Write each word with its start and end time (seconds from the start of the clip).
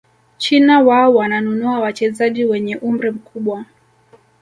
china 0.37 0.79
wao 0.79 1.13
wananunua 1.15 1.79
wachezaji 1.79 2.45
wenye 2.45 2.75
umri 2.77 3.11
mkubwa 3.11 3.65